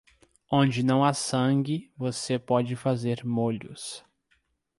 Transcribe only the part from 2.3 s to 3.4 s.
não pode fazer